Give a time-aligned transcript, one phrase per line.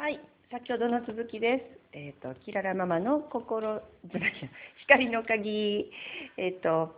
[0.00, 0.18] はい、
[0.50, 1.62] 先ほどの続きです。
[1.92, 4.48] えっ、と、キララママの心、じゃないや
[4.88, 5.90] 光の鍵、
[6.38, 6.96] えっ、と、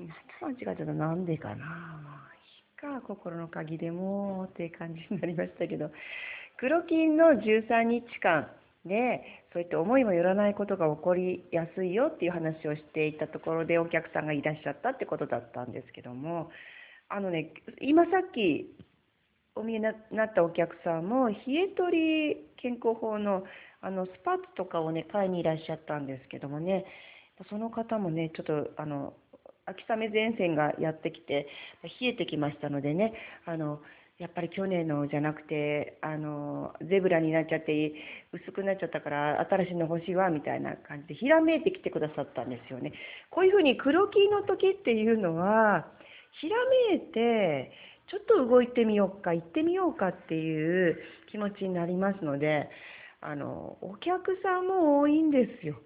[0.00, 2.26] また間違ってたなんでかな。
[2.74, 5.92] か心の鍵でもっていう感じになりましたけど、
[6.58, 8.48] 黒金の13日間。
[8.84, 9.22] で、
[9.52, 16.50] そういった思いもよらないことが起こりやすいよっていう話をしていたところでお客さんがいらっしゃったってことだったんですけども、
[17.08, 18.74] あのね、今さっき
[19.60, 23.44] お見えになったお客さんも、冷え取り健康法の
[23.82, 26.84] あのスパッツとかをね、買いにいらっしゃったんですけどもね、
[27.48, 29.14] その方もね、ちょっとあの
[29.64, 31.46] 秋雨前線がやってきて、
[32.00, 33.14] 冷えてきましたのでね、
[33.46, 33.80] あの
[34.18, 37.92] やっぱり去年のじゃなくて、あのゼブラになっちゃって、
[38.32, 42.92] 薄くなっちゃったから、新しいの欲しいわみたいな感じで、ひらめいてきてくださったんですよね。
[43.30, 45.86] こういうふうに黒木の時っていうのは、
[46.38, 46.56] ひら
[46.90, 47.72] めいて、
[48.10, 50.98] ちょっと動いてみようか、行ってみようかっていう
[51.30, 52.68] 気持ちになりますので、
[53.20, 55.76] あの、お客さんも多いんですよ。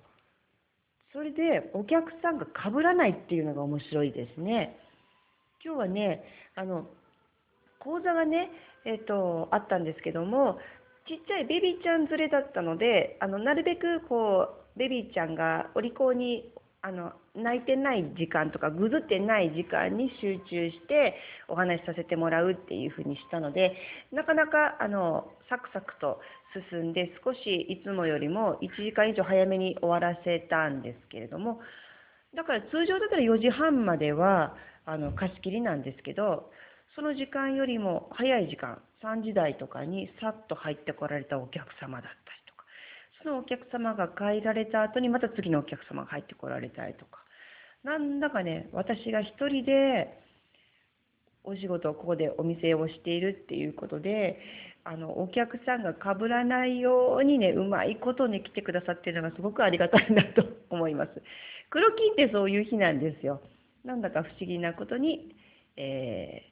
[1.12, 4.78] それで、お客さんが被らないっていうのが面白いですね。
[5.62, 6.88] 今日はね、あの、
[7.78, 8.50] 講座がね、
[8.86, 10.58] えっ、と、あったんですけども、
[11.06, 16.50] ちっちゃいベビーちゃん連れだったので、あの、なるべくこう、ベビーちゃんがお利口に
[16.86, 21.16] あの泣いてない時間とかぐずってない時間に集中して
[21.48, 23.72] お話しさせてもらうっていうふうにしたので
[24.12, 26.20] なかなかあのサクサクと
[26.70, 27.38] 進んで少し
[27.72, 31.60] いつもよりも1時間以上早めに終わらせたんですけれども
[32.36, 34.54] だから通常だったら4時半までは
[34.84, 36.50] あの貸し切りなんですけど
[36.96, 42.43] その時間よりも早い時間3時台とかにさっと入ってこられたお客様だったり。
[43.24, 47.24] そのお客様が帰られた後にまた次のお客様が入ってこられたりとか、
[47.82, 50.22] なんだかね、私が一人で
[51.42, 54.38] お仕事をここでお店をしているっていうことで、
[54.84, 61.10] あの、お客さんがかぶらないようにね、うまいことね、来てくださってるのがすごくありがたいなと思います。
[61.70, 63.40] 黒金ってそういう日なんですよ。
[63.84, 65.34] なんだか不思議なことに、
[65.76, 66.50] え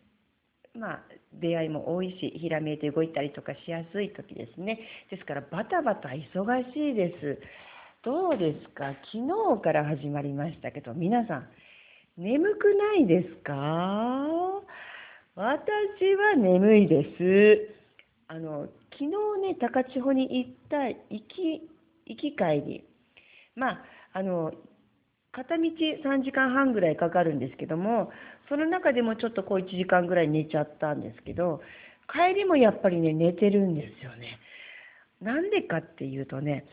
[0.74, 1.02] ーまあ、
[1.40, 4.78] 出会いも多いし、ひらめいて動いたりとかしやすい時ですね。
[5.10, 7.38] ですから、バタバタ忙しいです。
[8.04, 8.94] どうですか？
[9.12, 9.26] 昨
[9.56, 11.48] 日から始まりましたけど、皆さん、
[12.16, 14.26] 眠くないですか？
[15.34, 15.44] 私
[16.16, 17.74] は眠いです。
[18.28, 19.10] あの、昨日
[19.48, 21.70] ね、高千穂に行った行き、
[22.06, 22.84] 行き帰り。
[23.54, 24.52] まあ、あの、
[25.32, 28.10] 片道3時間半ぐらいかかるんですけども、
[28.48, 31.62] その中でもちょっとこう1時間ぐらい寝ちゃったんですけど、
[32.12, 34.38] 帰りもやっぱりね、寝てるんですよね。
[35.22, 36.66] なんでかっていうとね、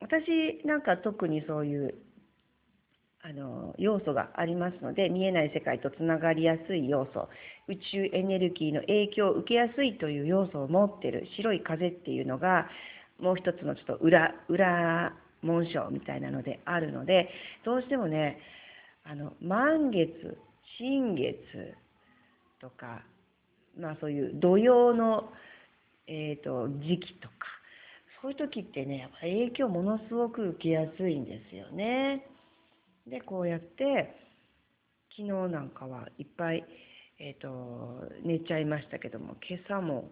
[0.00, 1.94] 私なんか特にそういう
[3.22, 7.30] あの要素がありますので、見えない世界とつながりやすい要素、
[7.68, 12.68] 宇宙エネルギーの影響を受けやすいという要素を持ってる白い風っていうのが、
[13.18, 17.28] もう一つのちょっと裏、裏紋章みたいなのであるので、
[17.64, 18.38] どうしてもね、
[19.04, 20.38] あの、満月、
[20.78, 21.36] 新月
[22.60, 23.02] とか、
[23.78, 25.30] まあそういう土曜の、
[26.06, 27.34] えーと、時期とか、
[28.22, 32.26] そういう時ってね、やっぱ影響ものすごく受けやすいんですよね。
[33.06, 34.16] で、こうやって、
[35.16, 36.64] 昨日なんかはいっぱい、
[37.20, 40.10] えーと寝ちゃいましたけども、今朝も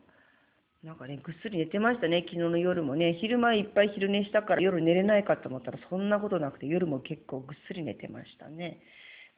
[0.82, 3.16] なんかね、ぐっすり寝てましたね、昨日の夜もね。
[3.20, 8.80] 昼前いっぱい昼寝したから夜寝れないかと思ったらそんなことなくて夜も結構ぐっすり寝てましたね。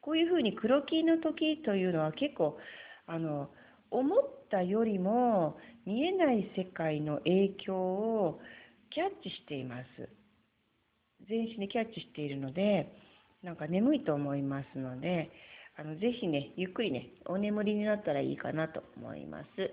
[0.01, 2.57] こういうふうに黒木の時というのは結構、
[3.05, 3.51] あの、
[3.91, 4.19] 思っ
[4.49, 8.39] たよりも見えない世界の影響を
[8.89, 10.09] キャッチしています。
[11.29, 12.91] 全身でキャッチしているので、
[13.43, 15.29] なんか眠いと思いますので、
[15.77, 19.71] あのぜひね、ゆっくりね、お眠りになったらいいかなと思います。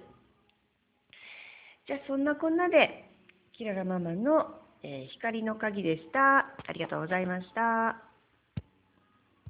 [1.87, 3.10] じゃあそんなこんなで、
[3.56, 4.54] キララママの、
[4.84, 6.38] えー、光の鍵でした。
[6.38, 8.12] ありがとうございました。